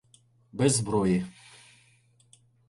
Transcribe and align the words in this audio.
Без 0.51 0.75
зброї. 0.75 1.25